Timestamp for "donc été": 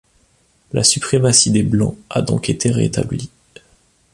2.23-2.71